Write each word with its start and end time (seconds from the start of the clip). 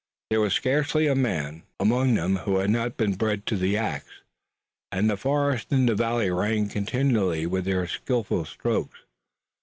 There 0.31 0.41
was 0.41 0.55
scarcely 0.55 1.05
a 1.05 1.13
man 1.13 1.61
among 1.79 2.15
them 2.15 2.37
who 2.37 2.57
had 2.57 2.71
not 2.71 2.97
been 2.97 3.13
bred 3.13 3.45
to 3.45 3.55
the 3.55 3.77
ax, 3.77 4.07
and 4.91 5.07
the 5.07 5.15
forest 5.15 5.71
in 5.71 5.85
the 5.85 5.93
valley 5.93 6.31
rang 6.31 6.69
continually 6.69 7.45
with 7.45 7.65
their 7.65 7.87
skillful 7.87 8.45
strokes. 8.45 9.01